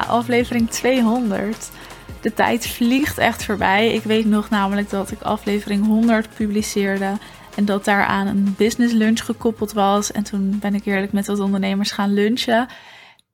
Aflevering 0.00 0.70
200. 0.70 1.70
De 2.20 2.34
tijd 2.34 2.66
vliegt 2.66 3.18
echt 3.18 3.44
voorbij. 3.44 3.92
Ik 3.92 4.02
weet 4.02 4.26
nog 4.26 4.50
namelijk 4.50 4.90
dat 4.90 5.10
ik 5.10 5.22
aflevering 5.22 5.86
100 5.86 6.34
publiceerde. 6.34 7.12
En 7.54 7.64
dat 7.64 7.84
daaraan 7.84 8.26
een 8.26 8.54
business 8.56 8.94
lunch 8.94 9.24
gekoppeld 9.24 9.72
was. 9.72 10.12
En 10.12 10.22
toen 10.22 10.58
ben 10.58 10.74
ik 10.74 10.84
eerlijk 10.84 11.12
met 11.12 11.26
wat 11.26 11.40
ondernemers 11.40 11.90
gaan 11.90 12.12
lunchen. 12.12 12.66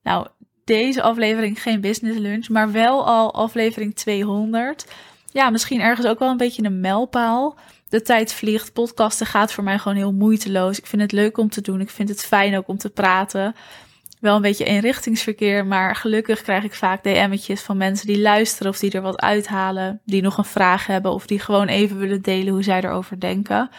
Nou, 0.03 0.27
deze 0.63 1.01
aflevering 1.01 1.61
geen 1.61 1.81
business 1.81 2.19
lunch, 2.19 2.49
maar 2.49 2.71
wel 2.71 3.05
al 3.05 3.33
aflevering 3.33 3.95
200. 3.95 4.85
Ja, 5.31 5.49
misschien 5.49 5.81
ergens 5.81 6.07
ook 6.07 6.19
wel 6.19 6.29
een 6.29 6.37
beetje 6.37 6.63
een 6.63 6.79
mijlpaal. 6.79 7.57
De 7.89 8.01
tijd 8.01 8.33
vliegt. 8.33 8.73
Podcasten 8.73 9.25
gaat 9.25 9.53
voor 9.53 9.63
mij 9.63 9.79
gewoon 9.79 9.97
heel 9.97 10.13
moeiteloos. 10.13 10.77
Ik 10.77 10.85
vind 10.85 11.01
het 11.01 11.11
leuk 11.11 11.37
om 11.37 11.49
te 11.49 11.61
doen. 11.61 11.81
Ik 11.81 11.89
vind 11.89 12.09
het 12.09 12.25
fijn 12.25 12.57
ook 12.57 12.67
om 12.67 12.77
te 12.77 12.89
praten 12.89 13.55
wel 14.19 14.35
een 14.35 14.41
beetje 14.41 14.65
eenrichtingsverkeer, 14.65 15.65
maar 15.65 15.95
gelukkig 15.95 16.41
krijg 16.41 16.63
ik 16.63 16.73
vaak 16.73 17.03
DM'tjes 17.03 17.61
van 17.61 17.77
mensen 17.77 18.07
die 18.07 18.21
luisteren 18.21 18.71
of 18.71 18.79
die 18.79 18.91
er 18.91 19.01
wat 19.01 19.21
uithalen, 19.21 20.01
die 20.05 20.21
nog 20.21 20.37
een 20.37 20.45
vraag 20.45 20.85
hebben 20.87 21.13
of 21.13 21.25
die 21.25 21.39
gewoon 21.39 21.67
even 21.67 21.97
willen 21.97 22.21
delen 22.21 22.53
hoe 22.53 22.63
zij 22.63 22.83
erover 22.83 23.19
denken. 23.19 23.69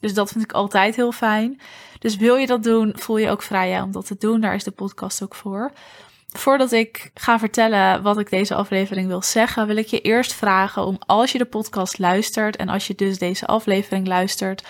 Dus 0.00 0.14
dat 0.14 0.30
vind 0.30 0.44
ik 0.44 0.52
altijd 0.52 0.96
heel 0.96 1.12
fijn. 1.12 1.60
Dus 1.98 2.16
wil 2.16 2.36
je 2.36 2.46
dat 2.46 2.62
doen, 2.62 2.92
voel 2.96 3.16
je 3.16 3.30
ook 3.30 3.42
vrij 3.42 3.80
om 3.80 3.92
dat 3.92 4.06
te 4.06 4.16
doen. 4.18 4.40
Daar 4.40 4.54
is 4.54 4.64
de 4.64 4.70
podcast 4.70 5.22
ook 5.22 5.34
voor. 5.34 5.72
Voordat 6.32 6.72
ik 6.72 7.10
ga 7.14 7.38
vertellen 7.38 8.02
wat 8.02 8.18
ik 8.18 8.30
deze 8.30 8.54
aflevering 8.54 9.06
wil 9.06 9.22
zeggen, 9.22 9.66
wil 9.66 9.76
ik 9.76 9.86
je 9.86 10.00
eerst 10.00 10.32
vragen 10.32 10.86
om 10.86 10.98
als 11.06 11.32
je 11.32 11.38
de 11.38 11.44
podcast 11.44 11.98
luistert 11.98 12.56
en 12.56 12.68
als 12.68 12.86
je 12.86 12.94
dus 12.94 13.18
deze 13.18 13.46
aflevering 13.46 14.06
luistert, 14.06 14.64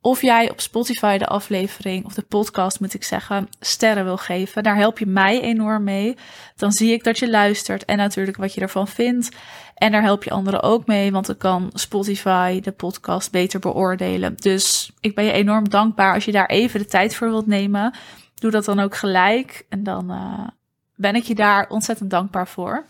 of 0.00 0.22
jij 0.22 0.50
op 0.50 0.60
Spotify 0.60 1.18
de 1.18 1.26
aflevering 1.26 2.04
of 2.04 2.14
de 2.14 2.22
podcast, 2.22 2.80
moet 2.80 2.94
ik 2.94 3.04
zeggen, 3.04 3.48
sterren 3.60 4.04
wil 4.04 4.16
geven. 4.16 4.62
Daar 4.62 4.76
help 4.76 4.98
je 4.98 5.06
mij 5.06 5.40
enorm 5.40 5.84
mee. 5.84 6.16
Dan 6.56 6.72
zie 6.72 6.92
ik 6.92 7.04
dat 7.04 7.18
je 7.18 7.30
luistert 7.30 7.84
en 7.84 7.96
natuurlijk 7.96 8.36
wat 8.36 8.54
je 8.54 8.60
ervan 8.60 8.88
vindt. 8.88 9.28
En 9.74 9.92
daar 9.92 10.02
help 10.02 10.24
je 10.24 10.30
anderen 10.30 10.62
ook 10.62 10.86
mee, 10.86 11.12
want 11.12 11.26
dan 11.26 11.36
kan 11.36 11.70
Spotify 11.74 12.60
de 12.60 12.72
podcast 12.72 13.30
beter 13.30 13.60
beoordelen. 13.60 14.36
Dus 14.36 14.92
ik 15.00 15.14
ben 15.14 15.24
je 15.24 15.32
enorm 15.32 15.68
dankbaar 15.68 16.14
als 16.14 16.24
je 16.24 16.32
daar 16.32 16.48
even 16.48 16.80
de 16.80 16.86
tijd 16.86 17.14
voor 17.14 17.28
wilt 17.28 17.46
nemen. 17.46 17.94
Doe 18.34 18.50
dat 18.50 18.64
dan 18.64 18.80
ook 18.80 18.96
gelijk 18.96 19.66
en 19.68 19.82
dan 19.82 20.10
uh, 20.10 20.48
ben 20.94 21.14
ik 21.14 21.22
je 21.22 21.34
daar 21.34 21.68
ontzettend 21.68 22.10
dankbaar 22.10 22.48
voor. 22.48 22.86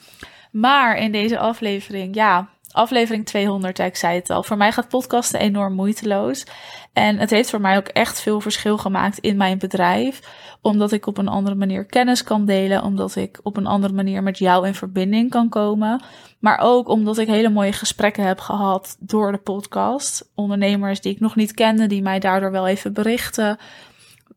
Maar 0.52 0.96
in 0.96 1.12
deze 1.12 1.38
aflevering, 1.38 2.14
ja, 2.14 2.48
aflevering 2.72 3.26
200, 3.26 3.78
ik 3.78 3.96
zei 3.96 4.14
het 4.14 4.30
al. 4.30 4.42
Voor 4.42 4.56
mij 4.56 4.72
gaat 4.72 4.88
podcasten 4.88 5.40
enorm 5.40 5.74
moeiteloos. 5.74 6.44
En 6.92 7.18
het 7.18 7.30
heeft 7.30 7.50
voor 7.50 7.60
mij 7.60 7.76
ook 7.76 7.88
echt 7.88 8.20
veel 8.20 8.40
verschil 8.40 8.78
gemaakt 8.78 9.18
in 9.18 9.36
mijn 9.36 9.58
bedrijf. 9.58 10.20
Omdat 10.60 10.92
ik 10.92 11.06
op 11.06 11.18
een 11.18 11.28
andere 11.28 11.56
manier 11.56 11.84
kennis 11.84 12.22
kan 12.22 12.44
delen. 12.44 12.82
Omdat 12.82 13.16
ik 13.16 13.40
op 13.42 13.56
een 13.56 13.66
andere 13.66 13.94
manier 13.94 14.22
met 14.22 14.38
jou 14.38 14.66
in 14.66 14.74
verbinding 14.74 15.30
kan 15.30 15.48
komen. 15.48 16.02
Maar 16.38 16.58
ook 16.58 16.88
omdat 16.88 17.18
ik 17.18 17.28
hele 17.28 17.50
mooie 17.50 17.72
gesprekken 17.72 18.24
heb 18.24 18.40
gehad 18.40 18.96
door 19.00 19.32
de 19.32 19.38
podcast. 19.38 20.30
Ondernemers 20.34 21.00
die 21.00 21.12
ik 21.12 21.20
nog 21.20 21.36
niet 21.36 21.54
kende, 21.54 21.86
die 21.86 22.02
mij 22.02 22.18
daardoor 22.18 22.50
wel 22.50 22.66
even 22.66 22.92
berichten. 22.92 23.58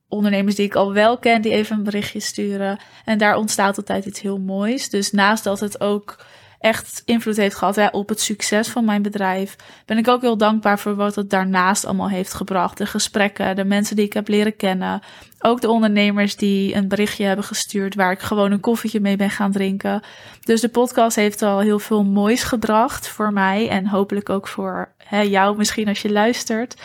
Ondernemers 0.08 0.56
die 0.56 0.66
ik 0.66 0.76
al 0.76 0.94
wel 0.94 1.18
ken, 1.18 1.42
die 1.42 1.52
even 1.52 1.78
een 1.78 1.84
berichtje 1.84 2.20
sturen. 2.20 2.80
En 3.06 3.18
daar 3.18 3.36
ontstaat 3.36 3.78
altijd 3.78 4.06
iets 4.06 4.22
heel 4.22 4.40
moois. 4.40 4.90
Dus 4.90 5.12
naast 5.12 5.44
dat 5.44 5.60
het 5.60 5.82
ook 5.82 6.26
echt 6.64 7.02
invloed 7.06 7.38
heeft 7.38 7.56
gehad 7.56 7.76
hè, 7.76 7.88
op 7.88 8.10
het 8.10 8.22
succes 8.22 8.68
van 8.68 8.86
mijn 8.86 9.02
bedrijf. 9.02 9.56
Ben 9.86 9.98
ik 9.98 10.08
ook 10.08 10.22
heel 10.22 10.38
dankbaar 10.38 10.80
voor 10.80 10.96
wat 10.96 11.16
het 11.16 11.30
daarnaast 11.30 11.86
allemaal 11.86 12.10
heeft 12.10 12.34
gebracht. 12.34 12.78
De 12.78 12.86
gesprekken, 12.86 13.56
de 13.56 13.64
mensen 13.64 13.96
die 13.96 14.06
ik 14.06 14.14
heb 14.14 14.28
leren 14.28 14.56
kennen. 14.56 15.02
Ook 15.40 15.62
de 15.62 15.70
ondernemers 15.70 16.36
die 16.36 16.76
een 16.76 16.88
berichtje 16.88 17.26
hebben 17.26 17.46
gestuurd 17.46 17.96
waar 17.96 18.12
ik 18.12 18.20
gewoon 18.20 18.52
een 18.52 18.60
koffietje 18.60 19.00
mee 19.00 19.16
ben 19.16 19.30
gaan 19.30 19.52
drinken. 19.52 20.02
Dus 20.44 20.62
de 20.62 20.70
podcast 20.70 21.16
heeft 21.16 21.42
al 21.42 21.60
heel 21.60 21.80
veel 21.80 22.04
moois 22.04 22.44
gebracht 22.44 23.08
voor 23.08 23.34
mij 23.34 23.70
en 23.70 23.88
hopelijk 23.88 24.30
ook 24.30 24.48
voor 24.48 24.94
hè, 24.98 25.22
jou 25.22 25.58
misschien 25.58 25.88
als 25.88 26.02
je 26.02 26.12
luistert. 26.12 26.76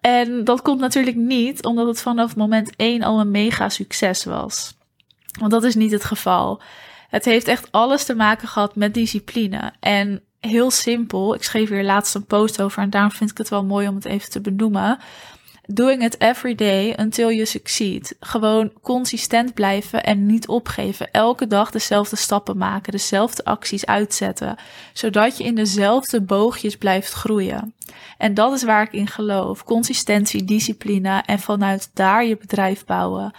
En 0.00 0.44
dat 0.44 0.62
komt 0.62 0.80
natuurlijk 0.80 1.16
niet 1.16 1.64
omdat 1.64 1.86
het 1.86 2.00
vanaf 2.00 2.36
moment 2.36 2.76
1 2.76 3.02
al 3.02 3.20
een 3.20 3.30
mega 3.30 3.68
succes 3.68 4.24
was. 4.24 4.78
Want 5.38 5.50
dat 5.50 5.64
is 5.64 5.74
niet 5.74 5.90
het 5.90 6.04
geval. 6.04 6.62
Het 7.10 7.24
heeft 7.24 7.48
echt 7.48 7.72
alles 7.72 8.04
te 8.04 8.14
maken 8.14 8.48
gehad 8.48 8.76
met 8.76 8.94
discipline. 8.94 9.72
En 9.80 10.22
heel 10.40 10.70
simpel, 10.70 11.34
ik 11.34 11.42
schreef 11.42 11.68
hier 11.68 11.84
laatst 11.84 12.14
een 12.14 12.26
post 12.26 12.62
over 12.62 12.82
en 12.82 12.90
daarom 12.90 13.10
vind 13.10 13.30
ik 13.30 13.38
het 13.38 13.48
wel 13.48 13.64
mooi 13.64 13.88
om 13.88 13.94
het 13.94 14.04
even 14.04 14.30
te 14.30 14.40
benoemen. 14.40 14.98
Doing 15.72 16.04
it 16.04 16.18
every 16.18 16.54
day 16.54 16.94
until 16.98 17.30
you 17.30 17.46
succeed. 17.46 18.16
Gewoon 18.20 18.72
consistent 18.82 19.54
blijven 19.54 20.04
en 20.04 20.26
niet 20.26 20.48
opgeven. 20.48 21.10
Elke 21.10 21.46
dag 21.46 21.70
dezelfde 21.70 22.16
stappen 22.16 22.56
maken, 22.56 22.92
dezelfde 22.92 23.44
acties 23.44 23.86
uitzetten, 23.86 24.56
zodat 24.92 25.36
je 25.36 25.44
in 25.44 25.54
dezelfde 25.54 26.20
boogjes 26.20 26.76
blijft 26.76 27.12
groeien. 27.12 27.74
En 28.18 28.34
dat 28.34 28.52
is 28.52 28.62
waar 28.62 28.82
ik 28.82 28.92
in 28.92 29.06
geloof. 29.06 29.64
Consistentie, 29.64 30.44
discipline 30.44 31.22
en 31.26 31.38
vanuit 31.38 31.90
daar 31.94 32.24
je 32.24 32.36
bedrijf 32.36 32.84
bouwen. 32.84 33.32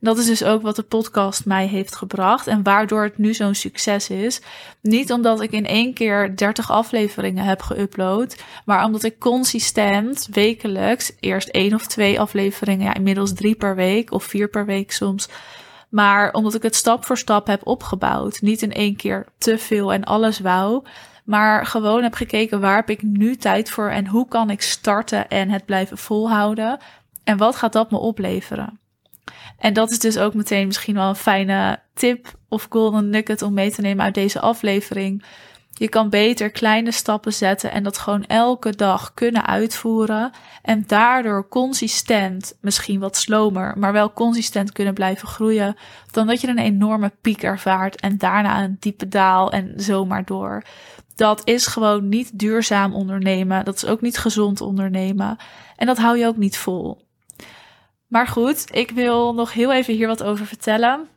Dat 0.00 0.18
is 0.18 0.26
dus 0.26 0.44
ook 0.44 0.62
wat 0.62 0.76
de 0.76 0.82
podcast 0.82 1.46
mij 1.46 1.66
heeft 1.66 1.96
gebracht 1.96 2.46
en 2.46 2.62
waardoor 2.62 3.02
het 3.02 3.18
nu 3.18 3.34
zo'n 3.34 3.54
succes 3.54 4.10
is. 4.10 4.40
Niet 4.80 5.12
omdat 5.12 5.40
ik 5.40 5.52
in 5.52 5.66
één 5.66 5.94
keer 5.94 6.36
30 6.36 6.70
afleveringen 6.70 7.44
heb 7.44 7.62
geüpload, 7.62 8.42
maar 8.64 8.84
omdat 8.84 9.02
ik 9.02 9.18
consistent 9.18 10.28
wekelijks 10.30 11.12
eerst 11.20 11.48
één 11.48 11.74
of 11.74 11.86
twee 11.86 12.20
afleveringen, 12.20 12.84
ja, 12.84 12.94
inmiddels 12.94 13.32
drie 13.32 13.54
per 13.54 13.74
week 13.74 14.12
of 14.12 14.24
vier 14.24 14.48
per 14.48 14.66
week 14.66 14.92
soms. 14.92 15.28
Maar 15.88 16.32
omdat 16.32 16.54
ik 16.54 16.62
het 16.62 16.74
stap 16.74 17.04
voor 17.04 17.18
stap 17.18 17.46
heb 17.46 17.66
opgebouwd. 17.66 18.40
Niet 18.40 18.62
in 18.62 18.72
één 18.72 18.96
keer 18.96 19.26
te 19.38 19.58
veel 19.58 19.92
en 19.92 20.04
alles 20.04 20.38
wou. 20.38 20.84
Maar 21.24 21.66
gewoon 21.66 22.02
heb 22.02 22.14
gekeken 22.14 22.60
waar 22.60 22.76
heb 22.76 22.90
ik 22.90 23.02
nu 23.02 23.36
tijd 23.36 23.70
voor 23.70 23.88
en 23.90 24.06
hoe 24.06 24.28
kan 24.28 24.50
ik 24.50 24.62
starten 24.62 25.28
en 25.28 25.50
het 25.50 25.64
blijven 25.64 25.98
volhouden. 25.98 26.78
En 27.24 27.36
wat 27.36 27.56
gaat 27.56 27.72
dat 27.72 27.90
me 27.90 27.98
opleveren? 27.98 28.78
En 29.58 29.72
dat 29.72 29.90
is 29.90 29.98
dus 29.98 30.18
ook 30.18 30.34
meteen 30.34 30.66
misschien 30.66 30.94
wel 30.94 31.08
een 31.08 31.14
fijne 31.14 31.80
tip 31.94 32.26
of 32.48 32.66
golden 32.70 33.10
nugget 33.10 33.42
om 33.42 33.54
mee 33.54 33.70
te 33.70 33.80
nemen 33.80 34.04
uit 34.04 34.14
deze 34.14 34.40
aflevering. 34.40 35.24
Je 35.78 35.88
kan 35.88 36.10
beter 36.10 36.50
kleine 36.50 36.92
stappen 36.92 37.32
zetten 37.32 37.72
en 37.72 37.82
dat 37.82 37.98
gewoon 37.98 38.24
elke 38.24 38.76
dag 38.76 39.14
kunnen 39.14 39.46
uitvoeren. 39.46 40.30
En 40.62 40.84
daardoor 40.86 41.48
consistent, 41.48 42.58
misschien 42.60 43.00
wat 43.00 43.16
slomer, 43.16 43.78
maar 43.78 43.92
wel 43.92 44.12
consistent 44.12 44.72
kunnen 44.72 44.94
blijven 44.94 45.28
groeien. 45.28 45.76
Dan 46.10 46.26
dat 46.26 46.40
je 46.40 46.48
een 46.48 46.58
enorme 46.58 47.12
piek 47.20 47.42
ervaart 47.42 48.00
en 48.00 48.18
daarna 48.18 48.62
een 48.62 48.76
diepe 48.80 49.08
daal 49.08 49.52
en 49.52 49.72
zomaar 49.76 50.24
door. 50.24 50.62
Dat 51.14 51.40
is 51.44 51.66
gewoon 51.66 52.08
niet 52.08 52.38
duurzaam 52.38 52.94
ondernemen. 52.94 53.64
Dat 53.64 53.76
is 53.76 53.86
ook 53.86 54.00
niet 54.00 54.18
gezond 54.18 54.60
ondernemen. 54.60 55.36
En 55.76 55.86
dat 55.86 55.98
hou 55.98 56.18
je 56.18 56.26
ook 56.26 56.36
niet 56.36 56.56
vol. 56.56 57.07
Maar 58.08 58.26
goed, 58.26 58.76
ik 58.76 58.90
wil 58.90 59.34
nog 59.34 59.52
heel 59.52 59.72
even 59.72 59.94
hier 59.94 60.06
wat 60.06 60.22
over 60.22 60.46
vertellen. 60.46 61.08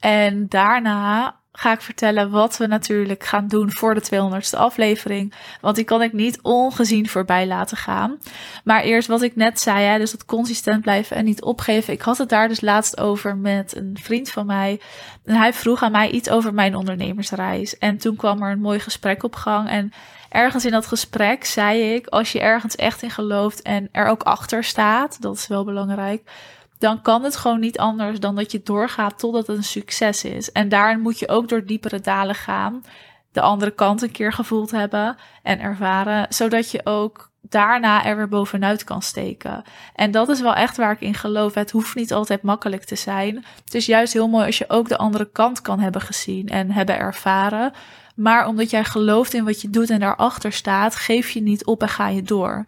En 0.00 0.48
daarna 0.48 1.36
ga 1.56 1.72
ik 1.72 1.80
vertellen 1.80 2.30
wat 2.30 2.56
we 2.56 2.66
natuurlijk 2.66 3.24
gaan 3.24 3.48
doen 3.48 3.72
voor 3.72 3.94
de 3.94 4.02
200ste 4.02 4.58
aflevering. 4.58 5.34
Want 5.60 5.76
die 5.76 5.84
kan 5.84 6.02
ik 6.02 6.12
niet 6.12 6.38
ongezien 6.42 7.08
voorbij 7.08 7.46
laten 7.46 7.76
gaan. 7.76 8.18
Maar 8.64 8.82
eerst 8.82 9.08
wat 9.08 9.22
ik 9.22 9.36
net 9.36 9.60
zei, 9.60 9.84
hè, 9.84 9.98
dus 9.98 10.10
dat 10.10 10.24
consistent 10.24 10.80
blijven 10.80 11.16
en 11.16 11.24
niet 11.24 11.42
opgeven. 11.42 11.92
Ik 11.92 12.02
had 12.02 12.18
het 12.18 12.28
daar 12.28 12.48
dus 12.48 12.60
laatst 12.60 13.00
over 13.00 13.36
met 13.36 13.76
een 13.76 13.96
vriend 14.00 14.30
van 14.30 14.46
mij. 14.46 14.80
En 15.24 15.34
hij 15.34 15.52
vroeg 15.52 15.82
aan 15.82 15.92
mij 15.92 16.10
iets 16.10 16.30
over 16.30 16.54
mijn 16.54 16.76
ondernemersreis. 16.76 17.78
En 17.78 17.98
toen 17.98 18.16
kwam 18.16 18.42
er 18.42 18.50
een 18.50 18.60
mooi 18.60 18.78
gesprek 18.78 19.22
op 19.22 19.34
gang. 19.34 19.68
En 19.68 19.92
ergens 20.34 20.64
in 20.64 20.70
dat 20.70 20.86
gesprek 20.86 21.44
zei 21.44 21.94
ik, 21.94 22.06
als 22.06 22.32
je 22.32 22.40
ergens 22.40 22.76
echt 22.76 23.02
in 23.02 23.10
gelooft 23.10 23.62
en 23.62 23.88
er 23.92 24.06
ook 24.06 24.22
achter 24.22 24.64
staat, 24.64 25.22
dat 25.22 25.36
is 25.36 25.46
wel 25.46 25.64
belangrijk, 25.64 26.30
dan 26.78 27.02
kan 27.02 27.24
het 27.24 27.36
gewoon 27.36 27.60
niet 27.60 27.78
anders 27.78 28.20
dan 28.20 28.34
dat 28.34 28.52
je 28.52 28.60
doorgaat 28.62 29.18
totdat 29.18 29.46
het 29.46 29.56
een 29.56 29.64
succes 29.64 30.24
is. 30.24 30.52
En 30.52 30.68
daarin 30.68 31.00
moet 31.00 31.18
je 31.18 31.28
ook 31.28 31.48
door 31.48 31.66
diepere 31.66 32.00
dalen 32.00 32.34
gaan, 32.34 32.84
de 33.32 33.40
andere 33.40 33.70
kant 33.70 34.02
een 34.02 34.10
keer 34.10 34.32
gevoeld 34.32 34.70
hebben 34.70 35.16
en 35.42 35.60
ervaren, 35.60 36.26
zodat 36.28 36.70
je 36.70 36.80
ook 36.86 37.32
daarna 37.40 38.04
er 38.04 38.16
weer 38.16 38.28
bovenuit 38.28 38.84
kan 38.84 39.02
steken. 39.02 39.62
En 39.94 40.10
dat 40.10 40.28
is 40.28 40.40
wel 40.40 40.54
echt 40.54 40.76
waar 40.76 40.92
ik 40.92 41.00
in 41.00 41.14
geloof. 41.14 41.54
Het 41.54 41.70
hoeft 41.70 41.94
niet 41.94 42.12
altijd 42.12 42.42
makkelijk 42.42 42.84
te 42.84 42.96
zijn. 42.96 43.44
Het 43.64 43.74
is 43.74 43.86
juist 43.86 44.12
heel 44.12 44.28
mooi 44.28 44.46
als 44.46 44.58
je 44.58 44.70
ook 44.70 44.88
de 44.88 44.98
andere 44.98 45.30
kant 45.32 45.60
kan 45.60 45.80
hebben 45.80 46.00
gezien 46.00 46.48
en 46.48 46.70
hebben 46.70 46.98
ervaren. 46.98 47.72
Maar 48.14 48.46
omdat 48.46 48.70
jij 48.70 48.84
gelooft 48.84 49.34
in 49.34 49.44
wat 49.44 49.60
je 49.60 49.70
doet 49.70 49.90
en 49.90 50.00
daarachter 50.00 50.52
staat, 50.52 50.94
geef 50.94 51.30
je 51.30 51.40
niet 51.42 51.64
op 51.64 51.82
en 51.82 51.88
ga 51.88 52.08
je 52.08 52.22
door. 52.22 52.64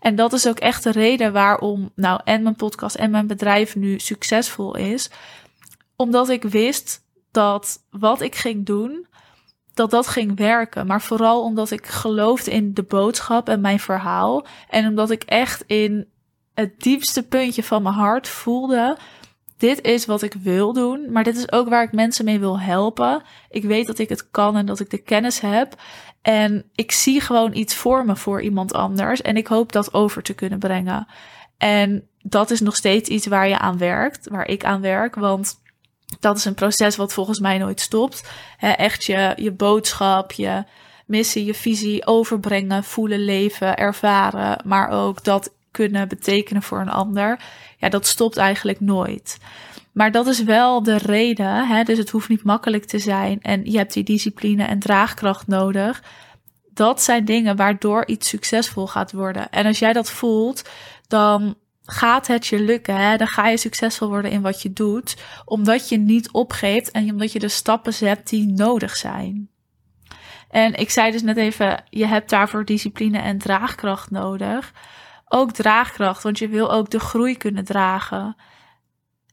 En 0.00 0.14
dat 0.14 0.32
is 0.32 0.48
ook 0.48 0.58
echt 0.58 0.82
de 0.82 0.90
reden 0.90 1.32
waarom, 1.32 1.90
nou, 1.94 2.20
en 2.24 2.42
mijn 2.42 2.56
podcast 2.56 2.96
en 2.96 3.10
mijn 3.10 3.26
bedrijf 3.26 3.76
nu 3.76 3.98
succesvol 3.98 4.76
is. 4.76 5.10
Omdat 5.96 6.28
ik 6.28 6.42
wist 6.42 7.04
dat 7.30 7.84
wat 7.90 8.20
ik 8.20 8.34
ging 8.34 8.66
doen, 8.66 9.06
dat 9.74 9.90
dat 9.90 10.06
ging 10.06 10.36
werken. 10.36 10.86
Maar 10.86 11.02
vooral 11.02 11.42
omdat 11.42 11.70
ik 11.70 11.86
geloofde 11.86 12.50
in 12.50 12.74
de 12.74 12.82
boodschap 12.82 13.48
en 13.48 13.60
mijn 13.60 13.80
verhaal. 13.80 14.46
En 14.68 14.86
omdat 14.86 15.10
ik 15.10 15.22
echt 15.22 15.64
in 15.66 16.08
het 16.54 16.80
diepste 16.80 17.22
puntje 17.22 17.62
van 17.62 17.82
mijn 17.82 17.94
hart 17.94 18.28
voelde 18.28 18.96
dit 19.60 19.82
is 19.82 20.06
wat 20.06 20.22
ik 20.22 20.34
wil 20.42 20.72
doen, 20.72 21.12
maar 21.12 21.24
dit 21.24 21.36
is 21.36 21.52
ook 21.52 21.68
waar 21.68 21.82
ik 21.82 21.92
mensen 21.92 22.24
mee 22.24 22.38
wil 22.38 22.60
helpen. 22.60 23.22
Ik 23.50 23.62
weet 23.62 23.86
dat 23.86 23.98
ik 23.98 24.08
het 24.08 24.30
kan 24.30 24.56
en 24.56 24.66
dat 24.66 24.80
ik 24.80 24.90
de 24.90 25.02
kennis 25.02 25.40
heb. 25.40 25.74
En 26.22 26.64
ik 26.74 26.92
zie 26.92 27.20
gewoon 27.20 27.54
iets 27.54 27.74
voor 27.74 28.04
me 28.04 28.16
voor 28.16 28.42
iemand 28.42 28.72
anders. 28.72 29.22
En 29.22 29.36
ik 29.36 29.46
hoop 29.46 29.72
dat 29.72 29.94
over 29.94 30.22
te 30.22 30.34
kunnen 30.34 30.58
brengen. 30.58 31.06
En 31.58 32.08
dat 32.22 32.50
is 32.50 32.60
nog 32.60 32.76
steeds 32.76 33.08
iets 33.08 33.26
waar 33.26 33.48
je 33.48 33.58
aan 33.58 33.78
werkt, 33.78 34.28
waar 34.28 34.46
ik 34.46 34.64
aan 34.64 34.80
werk. 34.80 35.14
Want 35.14 35.54
dat 36.20 36.36
is 36.36 36.44
een 36.44 36.54
proces 36.54 36.96
wat 36.96 37.12
volgens 37.12 37.40
mij 37.40 37.58
nooit 37.58 37.80
stopt. 37.80 38.30
echt 38.58 39.04
je, 39.04 39.32
je 39.36 39.52
boodschap, 39.52 40.32
je 40.32 40.64
missie, 41.06 41.44
je 41.44 41.54
visie 41.54 42.06
overbrengen, 42.06 42.84
voelen, 42.84 43.24
leven, 43.24 43.76
ervaren. 43.76 44.62
Maar 44.64 44.88
ook 44.88 45.24
dat 45.24 45.52
kunnen 45.70 46.08
betekenen 46.08 46.62
voor 46.62 46.80
een 46.80 46.90
ander. 46.90 47.40
Ja, 47.76 47.88
dat 47.88 48.06
stopt 48.06 48.36
eigenlijk 48.36 48.80
nooit. 48.80 49.38
Maar 49.92 50.12
dat 50.12 50.26
is 50.26 50.42
wel 50.42 50.82
de 50.82 50.96
reden. 50.96 51.66
Hè? 51.66 51.82
Dus 51.82 51.98
het 51.98 52.10
hoeft 52.10 52.28
niet 52.28 52.44
makkelijk 52.44 52.84
te 52.84 52.98
zijn. 52.98 53.40
En 53.40 53.70
je 53.70 53.76
hebt 53.76 53.92
die 53.92 54.04
discipline 54.04 54.64
en 54.64 54.78
draagkracht 54.78 55.46
nodig. 55.46 56.02
Dat 56.72 57.02
zijn 57.02 57.24
dingen 57.24 57.56
waardoor 57.56 58.06
iets 58.06 58.28
succesvol 58.28 58.86
gaat 58.86 59.12
worden. 59.12 59.50
En 59.50 59.66
als 59.66 59.78
jij 59.78 59.92
dat 59.92 60.10
voelt, 60.10 60.68
dan 61.08 61.54
gaat 61.82 62.26
het 62.26 62.46
je 62.46 62.60
lukken. 62.60 62.96
Hè? 62.96 63.16
Dan 63.16 63.26
ga 63.26 63.48
je 63.48 63.56
succesvol 63.56 64.08
worden 64.08 64.30
in 64.30 64.42
wat 64.42 64.62
je 64.62 64.72
doet. 64.72 65.16
Omdat 65.44 65.88
je 65.88 65.98
niet 65.98 66.30
opgeeft 66.30 66.90
en 66.90 67.10
omdat 67.10 67.32
je 67.32 67.38
de 67.38 67.48
stappen 67.48 67.94
zet 67.94 68.28
die 68.28 68.46
nodig 68.46 68.96
zijn. 68.96 69.50
En 70.50 70.74
ik 70.74 70.90
zei 70.90 71.10
dus 71.10 71.22
net 71.22 71.36
even, 71.36 71.84
je 71.88 72.06
hebt 72.06 72.30
daarvoor 72.30 72.64
discipline 72.64 73.18
en 73.18 73.38
draagkracht 73.38 74.10
nodig. 74.10 74.72
Ook 75.32 75.52
draagkracht, 75.52 76.22
want 76.22 76.38
je 76.38 76.48
wil 76.48 76.72
ook 76.72 76.90
de 76.90 77.00
groei 77.00 77.36
kunnen 77.36 77.64
dragen. 77.64 78.36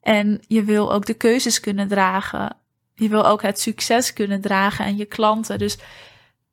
En 0.02 0.44
je 0.48 0.64
wil 0.64 0.94
ook 0.94 1.06
de 1.06 1.14
keuzes 1.14 1.60
kunnen 1.60 1.88
dragen. 1.88 2.56
Je 2.94 3.10
wil 3.10 3.28
ook 3.28 3.42
het 3.42 3.60
succes 3.60 4.14
kunnen 4.14 4.42
dragen 4.42 4.86
en 4.86 4.98
je 4.98 5.06
klanten. 5.06 5.58
Dus 5.58 5.78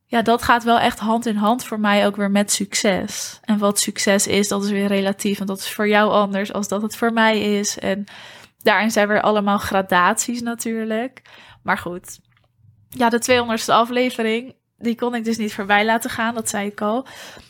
ja, 0.06 0.22
dat 0.22 0.42
gaat 0.42 0.64
wel 0.64 0.78
echt 0.78 0.98
hand 0.98 1.26
in 1.26 1.36
hand 1.36 1.64
voor 1.64 1.80
mij 1.80 2.06
ook 2.06 2.16
weer 2.16 2.30
met 2.30 2.52
succes. 2.52 3.40
En 3.42 3.58
wat 3.58 3.78
succes 3.78 4.26
is, 4.26 4.48
dat 4.48 4.64
is 4.64 4.70
weer 4.70 4.86
relatief. 4.86 5.40
En 5.40 5.46
dat 5.46 5.58
is 5.58 5.72
voor 5.72 5.88
jou 5.88 6.10
anders 6.10 6.52
als 6.52 6.68
dat 6.68 6.82
het 6.82 6.96
voor 6.96 7.12
mij 7.12 7.58
is. 7.58 7.78
En 7.78 8.04
daarin 8.58 8.90
zijn 8.90 9.08
weer 9.08 9.20
allemaal 9.20 9.58
gradaties 9.58 10.42
natuurlijk. 10.42 11.22
Maar 11.62 11.78
goed. 11.78 12.20
Ja, 12.88 13.08
de 13.08 13.22
200ste 13.62 13.72
aflevering 13.72 14.54
die 14.84 14.94
kon 14.94 15.14
ik 15.14 15.24
dus 15.24 15.36
niet 15.36 15.54
voorbij 15.54 15.84
laten 15.84 16.10
gaan, 16.10 16.34
dat 16.34 16.48
zei 16.48 16.66
ik 16.66 16.80
al. 16.80 17.06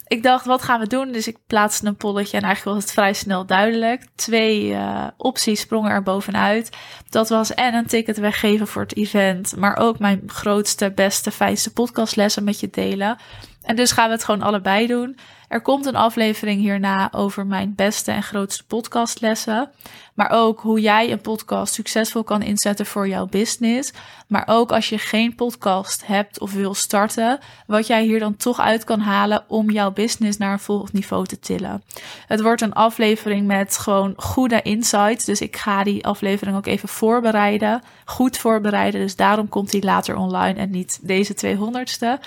Ik 0.07 0.23
dacht, 0.23 0.45
wat 0.45 0.63
gaan 0.63 0.81
we 0.81 0.87
doen? 0.87 1.13
Dus 1.13 1.29
ik 1.29 1.39
plaatste 1.47 1.87
een 1.87 1.97
polletje 1.97 2.37
en 2.37 2.43
eigenlijk 2.43 2.77
was 2.77 2.85
het 2.85 2.93
vrij 2.93 3.13
snel 3.13 3.47
duidelijk. 3.47 4.07
Twee 4.15 4.69
uh, 4.69 5.07
opties 5.17 5.61
sprongen 5.61 5.91
er 5.91 6.03
bovenuit. 6.03 6.77
Dat 7.09 7.29
was 7.29 7.55
en 7.55 7.75
een 7.75 7.87
ticket 7.87 8.19
weggeven 8.19 8.67
voor 8.67 8.83
het 8.83 8.97
event, 8.97 9.57
maar 9.57 9.77
ook 9.77 9.99
mijn 9.99 10.23
grootste, 10.27 10.93
beste, 10.95 11.31
fijnste 11.31 11.73
podcastlessen 11.73 12.45
met 12.45 12.61
je 12.61 12.71
delen. 12.71 13.19
En 13.64 13.76
dus 13.76 13.93
gaan 13.93 14.06
we 14.06 14.14
het 14.14 14.25
gewoon 14.25 14.43
allebei 14.43 14.87
doen. 14.87 15.16
Er 15.49 15.61
komt 15.61 15.87
een 15.87 15.96
aflevering 15.96 16.61
hierna 16.61 17.12
over 17.12 17.46
mijn 17.46 17.75
beste 17.75 18.11
en 18.11 18.22
grootste 18.22 18.64
podcastlessen. 18.64 19.70
Maar 20.14 20.31
ook 20.31 20.61
hoe 20.61 20.81
jij 20.81 21.12
een 21.12 21.20
podcast 21.20 21.75
succesvol 21.75 22.25
kan 22.25 22.43
inzetten 22.43 22.87
voor 22.87 23.08
jouw 23.08 23.26
business. 23.26 23.93
Maar 24.26 24.43
ook 24.46 24.72
als 24.72 24.88
je 24.88 24.99
geen 24.99 25.34
podcast 25.34 26.06
hebt 26.06 26.40
of 26.40 26.52
wil 26.52 26.75
starten, 26.75 27.38
wat 27.66 27.87
jij 27.87 28.02
hier 28.05 28.19
dan 28.19 28.37
toch 28.37 28.61
uit 28.61 28.84
kan 28.84 29.00
halen 29.00 29.44
om 29.49 29.70
jouw 29.70 29.93
business 29.93 30.38
naar 30.38 30.52
een 30.52 30.58
volgend 30.58 30.93
niveau 30.93 31.26
te 31.26 31.38
tillen. 31.38 31.82
Het 32.26 32.40
wordt 32.40 32.61
een 32.61 32.72
aflevering 32.72 33.46
met 33.46 33.78
gewoon 33.78 34.12
goede 34.16 34.62
insights. 34.62 35.25
Dus 35.25 35.40
ik 35.40 35.56
ga 35.56 35.84
die 35.84 36.06
aflevering 36.06 36.56
ook 36.56 36.66
even 36.66 36.88
voorbereiden. 36.88 37.82
Goed 38.05 38.38
voorbereiden. 38.38 39.00
Dus 39.00 39.16
daarom 39.16 39.49
komt 39.49 39.70
die 39.70 39.84
later 39.84 40.16
online 40.16 40.58
en 40.58 40.70
niet 40.70 40.99
deze 41.02 41.34
200ste. 41.34 42.20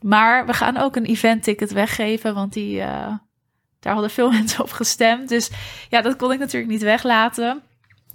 Maar 0.00 0.46
we 0.46 0.52
gaan 0.52 0.76
ook 0.76 0.96
een 0.96 1.04
event 1.04 1.42
ticket 1.42 1.72
weggeven, 1.72 2.34
want 2.34 2.52
die, 2.52 2.76
uh, 2.76 3.14
daar 3.80 3.92
hadden 3.92 4.10
veel 4.10 4.30
mensen 4.38 4.62
op 4.62 4.70
gestemd. 4.70 5.28
Dus 5.28 5.50
ja, 5.88 6.00
dat 6.00 6.16
kon 6.16 6.32
ik 6.32 6.38
natuurlijk 6.38 6.72
niet 6.72 6.82
weglaten. 6.82 7.62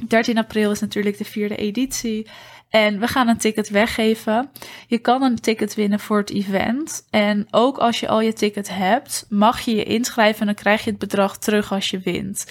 13 0.07 0.37
april 0.37 0.71
is 0.71 0.79
natuurlijk 0.79 1.17
de 1.17 1.25
vierde 1.25 1.55
editie. 1.55 2.27
En 2.69 2.99
we 2.99 3.07
gaan 3.07 3.27
een 3.27 3.37
ticket 3.37 3.69
weggeven. 3.69 4.49
Je 4.87 4.97
kan 4.97 5.21
een 5.21 5.39
ticket 5.39 5.75
winnen 5.75 5.99
voor 5.99 6.17
het 6.17 6.29
event. 6.29 7.07
En 7.09 7.47
ook 7.51 7.77
als 7.77 7.99
je 7.99 8.07
al 8.07 8.21
je 8.21 8.33
ticket 8.33 8.69
hebt, 8.69 9.25
mag 9.29 9.59
je 9.59 9.75
je 9.75 9.83
inschrijven 9.83 10.39
en 10.39 10.45
dan 10.45 10.55
krijg 10.55 10.83
je 10.83 10.89
het 10.89 10.99
bedrag 10.99 11.37
terug 11.37 11.71
als 11.71 11.89
je 11.89 11.99
wint. 11.99 12.45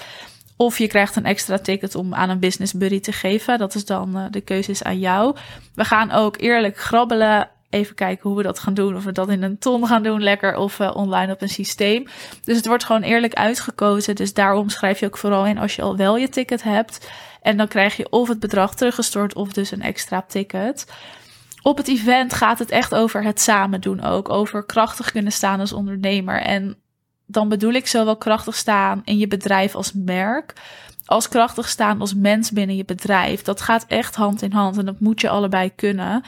Of 0.56 0.78
je 0.78 0.86
krijgt 0.86 1.16
een 1.16 1.24
extra 1.24 1.58
ticket 1.58 1.94
om 1.94 2.14
aan 2.14 2.30
een 2.30 2.38
business 2.38 2.72
buddy 2.72 3.00
te 3.00 3.12
geven. 3.12 3.58
Dat 3.58 3.74
is 3.74 3.84
dan 3.84 4.16
uh, 4.16 4.24
de 4.30 4.40
keuze 4.40 4.70
is 4.70 4.82
aan 4.82 4.98
jou. 4.98 5.36
We 5.74 5.84
gaan 5.84 6.10
ook 6.10 6.40
eerlijk 6.40 6.78
grabbelen 6.78 7.50
even 7.74 7.94
kijken 7.94 8.28
hoe 8.28 8.36
we 8.36 8.42
dat 8.42 8.58
gaan 8.58 8.74
doen. 8.74 8.96
Of 8.96 9.04
we 9.04 9.12
dat 9.12 9.28
in 9.28 9.42
een 9.42 9.58
ton 9.58 9.86
gaan 9.86 10.02
doen, 10.02 10.22
lekker. 10.22 10.56
Of 10.56 10.78
uh, 10.78 10.90
online 10.94 11.32
op 11.32 11.42
een 11.42 11.48
systeem. 11.48 12.06
Dus 12.44 12.56
het 12.56 12.66
wordt 12.66 12.84
gewoon 12.84 13.02
eerlijk 13.02 13.34
uitgekozen. 13.34 14.14
Dus 14.14 14.34
daarom 14.34 14.68
schrijf 14.68 15.00
je 15.00 15.06
ook 15.06 15.18
vooral 15.18 15.46
in 15.46 15.58
als 15.58 15.76
je 15.76 15.82
al 15.82 15.96
wel 15.96 16.16
je 16.16 16.28
ticket 16.28 16.62
hebt. 16.62 17.10
En 17.42 17.56
dan 17.56 17.68
krijg 17.68 17.96
je 17.96 18.10
of 18.10 18.28
het 18.28 18.40
bedrag 18.40 18.74
teruggestort 18.74 19.34
of 19.34 19.52
dus 19.52 19.70
een 19.70 19.82
extra 19.82 20.24
ticket. 20.28 20.86
Op 21.62 21.76
het 21.76 21.88
event 21.88 22.34
gaat 22.34 22.58
het 22.58 22.70
echt 22.70 22.94
over 22.94 23.22
het 23.24 23.40
samen 23.40 23.80
doen 23.80 24.02
ook. 24.02 24.28
Over 24.28 24.64
krachtig 24.64 25.10
kunnen 25.10 25.32
staan 25.32 25.60
als 25.60 25.72
ondernemer. 25.72 26.40
En 26.40 26.76
dan 27.26 27.48
bedoel 27.48 27.72
ik 27.72 27.86
zowel 27.86 28.16
krachtig 28.16 28.54
staan 28.54 29.02
in 29.04 29.18
je 29.18 29.28
bedrijf 29.28 29.74
als 29.74 29.92
merk. 29.92 30.52
Als 31.04 31.28
krachtig 31.28 31.68
staan 31.68 32.00
als 32.00 32.14
mens 32.14 32.50
binnen 32.50 32.76
je 32.76 32.84
bedrijf. 32.84 33.42
Dat 33.42 33.60
gaat 33.60 33.84
echt 33.88 34.14
hand 34.14 34.42
in 34.42 34.52
hand 34.52 34.78
en 34.78 34.84
dat 34.84 35.00
moet 35.00 35.20
je 35.20 35.28
allebei 35.28 35.74
kunnen 35.74 36.22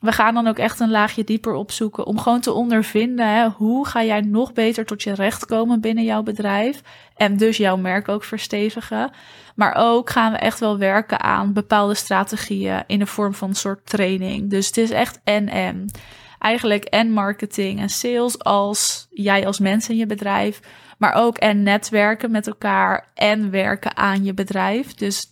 we 0.00 0.12
gaan 0.12 0.34
dan 0.34 0.46
ook 0.46 0.58
echt 0.58 0.80
een 0.80 0.90
laagje 0.90 1.24
dieper 1.24 1.52
opzoeken 1.52 2.06
om 2.06 2.18
gewoon 2.18 2.40
te 2.40 2.52
ondervinden 2.52 3.34
hè, 3.34 3.48
hoe 3.48 3.86
ga 3.86 4.04
jij 4.04 4.20
nog 4.20 4.52
beter 4.52 4.84
tot 4.86 5.02
je 5.02 5.14
recht 5.14 5.46
komen 5.46 5.80
binnen 5.80 6.04
jouw 6.04 6.22
bedrijf 6.22 6.82
en 7.16 7.36
dus 7.36 7.56
jouw 7.56 7.76
merk 7.76 8.08
ook 8.08 8.24
verstevigen. 8.24 9.10
Maar 9.54 9.74
ook 9.76 10.10
gaan 10.10 10.32
we 10.32 10.38
echt 10.38 10.60
wel 10.60 10.78
werken 10.78 11.20
aan 11.20 11.52
bepaalde 11.52 11.94
strategieën 11.94 12.84
in 12.86 12.98
de 12.98 13.06
vorm 13.06 13.34
van 13.34 13.48
een 13.48 13.54
soort 13.54 13.86
training. 13.86 14.50
Dus 14.50 14.66
het 14.66 14.76
is 14.76 14.90
echt 14.90 15.20
en. 15.24 15.90
Eigenlijk 16.38 16.84
en 16.84 17.10
marketing 17.10 17.80
en 17.80 17.88
sales 17.88 18.38
als 18.38 19.06
jij 19.10 19.46
als 19.46 19.58
mens 19.58 19.88
in 19.88 19.96
je 19.96 20.06
bedrijf, 20.06 20.60
maar 20.98 21.12
ook 21.12 21.38
en 21.38 21.62
netwerken 21.62 22.30
met 22.30 22.46
elkaar 22.46 23.08
en 23.14 23.50
werken 23.50 23.96
aan 23.96 24.24
je 24.24 24.34
bedrijf. 24.34 24.94
Dus 24.94 25.26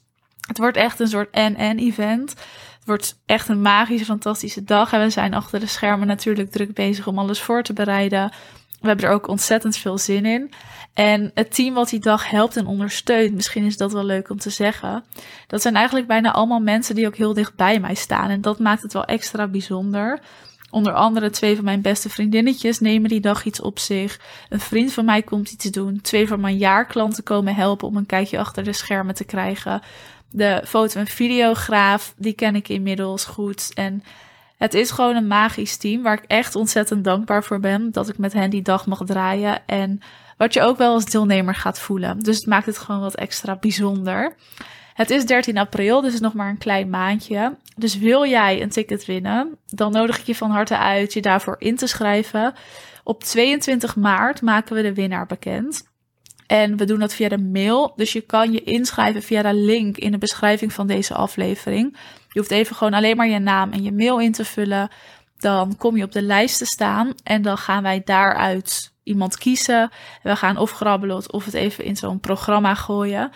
het 0.47 0.59
wordt 0.59 0.77
echt 0.77 1.01
een 1.01 1.09
soort 1.09 1.31
en-en 1.31 1.79
event 1.79 2.35
wordt 2.87 3.19
echt 3.27 3.49
een 3.49 3.61
magische, 3.61 4.05
fantastische 4.05 4.65
dag. 4.65 4.93
En 4.93 5.01
we 5.01 5.11
zijn 5.11 5.35
achter 5.35 5.61
de 5.61 5.67
schermen 5.67 6.07
natuurlijk 6.07 6.51
druk 6.51 6.75
bezig 6.75 7.07
om 7.07 7.19
alles 7.19 7.41
voor 7.41 7.63
te 7.63 7.73
bereiden. 7.73 8.33
We 8.81 8.87
hebben 8.89 9.07
er 9.07 9.13
ook 9.13 9.29
ontzettend 9.29 9.77
veel 9.77 9.99
zin 9.99 10.27
in. 10.27 10.53
En 10.95 11.31
het 11.35 11.55
team 11.55 11.75
wat 11.75 11.89
die 11.89 12.01
dag 12.01 12.31
helpt 12.31 12.57
en 12.57 12.67
ondersteunt, 12.67 13.35
misschien 13.35 13.65
is 13.65 13.77
dat 13.77 13.93
wel 13.93 14.05
leuk 14.05 14.31
om 14.31 14.39
te 14.39 14.51
zeggen. 14.51 15.05
Dat 15.47 15.63
zijn 15.63 15.77
eigenlijk 15.77 16.07
bijna 16.07 16.33
allemaal 16.33 16.61
mensen 16.61 16.95
die 16.95 17.07
ook 17.07 17.17
heel 17.17 17.35
dicht 17.35 17.55
bij 17.55 17.81
mij 17.81 17.95
staan. 17.95 18.31
En 18.31 18.41
dat 18.41 18.59
maakt 18.59 18.83
het 18.83 18.93
wel 18.93 19.05
extra 19.05 19.47
bijzonder. 19.47 20.21
Onder 20.71 20.93
andere 20.93 21.31
twee 21.31 21.55
van 21.55 21.65
mijn 21.65 21.81
beste 21.81 22.09
vriendinnetjes 22.09 22.81
nemen 22.81 23.09
die 23.09 23.21
dag 23.21 23.45
iets 23.45 23.61
op 23.61 23.79
zich. 23.79 24.21
Een 24.49 24.61
vriend 24.61 24.93
van 24.93 25.05
mij 25.05 25.23
komt 25.23 25.53
iets 25.53 25.65
doen. 25.65 26.01
Twee 26.01 26.29
van 26.29 26.41
mijn 26.41 26.57
jaarklanten 26.57 27.23
komen 27.23 27.55
helpen 27.55 27.89
om 27.89 27.97
een 27.97 28.07
kijkje 28.07 28.39
achter 28.39 28.65
de 28.65 28.73
schermen 28.73 29.15
te 29.15 29.25
krijgen. 29.25 29.83
De 30.31 30.63
foto- 30.67 31.01
en 31.01 31.07
videograaf, 31.07 32.15
die 32.17 32.33
ken 32.33 32.55
ik 32.55 32.69
inmiddels 32.69 33.25
goed. 33.25 33.71
En 33.75 34.03
het 34.57 34.75
is 34.75 34.91
gewoon 34.91 35.17
een 35.17 35.27
magisch 35.27 35.77
team 35.77 36.03
waar 36.03 36.19
ik 36.23 36.25
echt 36.27 36.55
ontzettend 36.55 37.05
dankbaar 37.05 37.45
voor 37.45 37.61
ben 37.61 37.93
dat 37.93 38.09
ik 38.09 38.19
met 38.19 38.33
hen 38.33 38.51
die 38.51 38.63
dag 38.63 38.87
mag 38.87 39.03
draaien. 39.05 39.67
En 39.67 40.01
wat 40.37 40.55
je 40.55 40.63
ook 40.63 40.77
wel 40.77 40.93
als 40.93 41.05
deelnemer 41.05 41.55
gaat 41.55 41.81
voelen. 41.81 42.19
Dus 42.19 42.37
het 42.37 42.47
maakt 42.47 42.67
het 42.67 42.79
gewoon 42.79 43.01
wat 43.01 43.15
extra 43.15 43.57
bijzonder. 43.57 44.35
Het 44.97 45.11
is 45.11 45.27
13 45.27 45.59
april, 45.59 46.01
dus 46.01 46.21
nog 46.21 46.35
maar 46.35 46.49
een 46.49 46.59
klein 46.59 46.91
maandje. 46.91 47.57
Dus 47.77 47.99
wil 47.99 48.27
jij 48.27 48.63
een 48.63 48.69
ticket 48.69 49.05
winnen, 49.05 49.59
dan 49.67 49.93
nodig 49.93 50.19
ik 50.19 50.27
je 50.27 50.35
van 50.35 50.51
harte 50.51 50.79
uit 50.79 51.13
je 51.13 51.21
daarvoor 51.21 51.57
in 51.59 51.77
te 51.77 51.87
schrijven. 51.87 52.55
Op 53.05 53.25
22 53.25 53.97
maart 53.97 54.43
maken 54.43 54.77
we 54.77 54.83
de 54.83 54.95
winnaar 54.95 55.27
bekend. 55.27 55.89
En 56.47 56.77
we 56.77 56.85
doen 56.85 56.99
dat 56.99 57.15
via 57.15 57.29
de 57.29 57.39
mail. 57.39 57.93
Dus 57.97 58.13
je 58.13 58.21
kan 58.21 58.53
je 58.53 58.63
inschrijven 58.63 59.23
via 59.23 59.43
de 59.43 59.55
link 59.55 59.97
in 59.97 60.11
de 60.11 60.19
beschrijving 60.19 60.73
van 60.73 60.87
deze 60.87 61.15
aflevering. 61.15 61.97
Je 62.29 62.39
hoeft 62.39 62.51
even 62.51 62.77
gewoon 62.77 62.95
alleen 62.95 63.17
maar 63.17 63.29
je 63.29 63.39
naam 63.39 63.73
en 63.73 63.83
je 63.83 63.93
mail 63.93 64.21
in 64.21 64.33
te 64.33 64.45
vullen. 64.45 64.89
Dan 65.39 65.77
kom 65.77 65.97
je 65.97 66.05
op 66.05 66.13
de 66.13 66.23
lijst 66.23 66.59
te 66.59 66.67
staan 66.67 67.15
en 67.23 67.43
dan 67.43 67.59
gaan 67.59 67.83
wij 67.83 68.03
daaruit 68.05 68.93
iemand 69.03 69.39
kiezen. 69.39 69.91
We 70.23 70.37
gaan 70.37 70.57
of 70.57 70.71
grabbelen 70.71 71.33
of 71.33 71.45
het 71.45 71.55
even 71.55 71.85
in 71.85 71.97
zo'n 71.97 72.21
programma 72.21 72.75
gooien. 72.75 73.31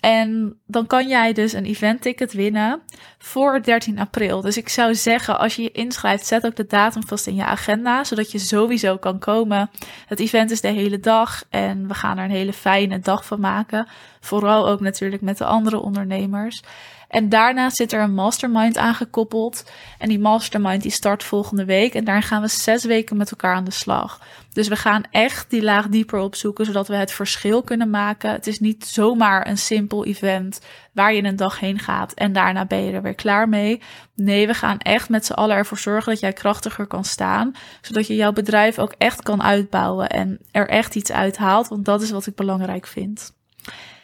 En 0.00 0.58
dan 0.66 0.86
kan 0.86 1.08
jij 1.08 1.32
dus 1.32 1.52
een 1.52 1.64
event 1.64 2.02
ticket 2.02 2.32
winnen 2.32 2.80
voor 3.18 3.62
13 3.62 3.98
april. 3.98 4.40
Dus 4.40 4.56
ik 4.56 4.68
zou 4.68 4.94
zeggen, 4.94 5.38
als 5.38 5.56
je 5.56 5.62
je 5.62 5.72
inschrijft, 5.72 6.26
zet 6.26 6.46
ook 6.46 6.56
de 6.56 6.66
datum 6.66 7.06
vast 7.06 7.26
in 7.26 7.34
je 7.34 7.44
agenda, 7.44 8.04
zodat 8.04 8.32
je 8.32 8.38
sowieso 8.38 8.96
kan 8.96 9.18
komen. 9.18 9.70
Het 10.06 10.20
event 10.20 10.50
is 10.50 10.60
de 10.60 10.68
hele 10.68 11.00
dag 11.00 11.44
en 11.50 11.88
we 11.88 11.94
gaan 11.94 12.18
er 12.18 12.24
een 12.24 12.30
hele 12.30 12.52
fijne 12.52 12.98
dag 12.98 13.24
van 13.24 13.40
maken. 13.40 13.88
Vooral 14.20 14.68
ook 14.68 14.80
natuurlijk 14.80 15.22
met 15.22 15.38
de 15.38 15.44
andere 15.44 15.80
ondernemers. 15.80 16.62
En 17.08 17.28
daarna 17.28 17.70
zit 17.70 17.92
er 17.92 18.00
een 18.00 18.14
mastermind 18.14 18.76
aangekoppeld. 18.76 19.70
En 19.98 20.08
die 20.08 20.18
mastermind 20.18 20.82
die 20.82 20.90
start 20.90 21.24
volgende 21.24 21.64
week. 21.64 21.94
En 21.94 22.04
daar 22.04 22.22
gaan 22.22 22.42
we 22.42 22.48
zes 22.48 22.84
weken 22.84 23.16
met 23.16 23.30
elkaar 23.30 23.54
aan 23.54 23.64
de 23.64 23.70
slag. 23.70 24.20
Dus 24.52 24.68
we 24.68 24.76
gaan 24.76 25.02
echt 25.10 25.50
die 25.50 25.62
laag 25.62 25.88
dieper 25.88 26.18
opzoeken, 26.18 26.64
zodat 26.64 26.88
we 26.88 26.94
het 26.94 27.12
verschil 27.12 27.62
kunnen 27.62 27.90
maken. 27.90 28.30
Het 28.30 28.46
is 28.46 28.58
niet 28.58 28.86
zomaar 28.86 29.46
een 29.46 29.58
simpel 29.58 30.04
event 30.04 30.60
waar 30.92 31.14
je 31.14 31.24
een 31.24 31.36
dag 31.36 31.60
heen 31.60 31.78
gaat 31.78 32.12
en 32.12 32.32
daarna 32.32 32.66
ben 32.66 32.84
je 32.84 32.92
er 32.92 33.02
weer 33.02 33.14
klaar 33.14 33.48
mee. 33.48 33.82
Nee, 34.14 34.46
we 34.46 34.54
gaan 34.54 34.78
echt 34.78 35.08
met 35.08 35.26
z'n 35.26 35.32
allen 35.32 35.56
ervoor 35.56 35.78
zorgen 35.78 36.12
dat 36.12 36.20
jij 36.20 36.32
krachtiger 36.32 36.86
kan 36.86 37.04
staan, 37.04 37.52
zodat 37.80 38.06
je 38.06 38.14
jouw 38.14 38.32
bedrijf 38.32 38.78
ook 38.78 38.94
echt 38.98 39.22
kan 39.22 39.42
uitbouwen 39.42 40.08
en 40.08 40.38
er 40.50 40.68
echt 40.68 40.94
iets 40.94 41.12
uithaalt, 41.12 41.68
want 41.68 41.84
dat 41.84 42.02
is 42.02 42.10
wat 42.10 42.26
ik 42.26 42.34
belangrijk 42.34 42.86
vind. 42.86 43.32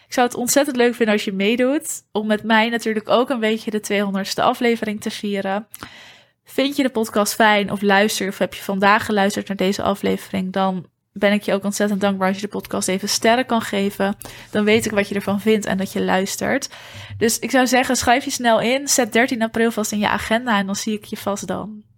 Ik 0.07 0.13
zou 0.13 0.27
het 0.27 0.37
ontzettend 0.37 0.77
leuk 0.77 0.95
vinden 0.95 1.15
als 1.15 1.25
je 1.25 1.33
meedoet. 1.33 2.03
Om 2.13 2.27
met 2.27 2.43
mij 2.43 2.69
natuurlijk 2.69 3.09
ook 3.09 3.31
een 3.31 3.41
beetje 3.41 3.71
de 3.71 3.83
200ste 3.93 4.43
aflevering 4.43 5.01
te 5.01 5.11
vieren. 5.11 5.67
Vind 6.45 6.77
je 6.77 6.83
de 6.83 6.91
podcast 6.91 7.35
fijn 7.35 7.71
of 7.71 7.83
luister 7.83 8.29
of 8.29 8.39
heb 8.39 8.55
je 8.55 8.63
vandaag 8.63 9.05
geluisterd 9.05 9.49
naar 9.49 9.57
deze 9.57 9.83
aflevering? 9.83 10.53
Dan 10.53 10.87
ben 11.13 11.33
ik 11.33 11.43
je 11.43 11.53
ook 11.53 11.65
ontzettend 11.65 12.01
dankbaar 12.01 12.29
als 12.29 12.37
je 12.37 12.43
de 12.43 12.49
podcast 12.49 12.89
even 12.89 13.09
sterren 13.09 13.47
kan 13.47 13.61
geven. 13.61 14.17
Dan 14.51 14.65
weet 14.65 14.85
ik 14.85 14.91
wat 14.91 15.09
je 15.09 15.15
ervan 15.15 15.41
vindt 15.41 15.67
en 15.67 15.77
dat 15.77 15.93
je 15.93 16.03
luistert. 16.03 16.69
Dus 17.19 17.39
ik 17.39 17.51
zou 17.51 17.67
zeggen, 17.67 17.97
schrijf 17.97 18.25
je 18.25 18.31
snel 18.31 18.61
in. 18.61 18.89
Zet 18.89 19.13
13 19.13 19.43
april 19.43 19.71
vast 19.71 19.93
in 19.93 19.99
je 19.99 20.09
agenda 20.09 20.59
en 20.59 20.67
dan 20.67 20.77
zie 20.77 20.95
ik 20.95 21.05
je 21.05 21.17
vast 21.17 21.47
dan. 21.47 21.94